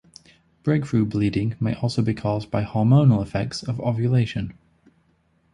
[0.63, 4.57] Breakthrough bleeding may also be caused by hormonal effects of ovulation.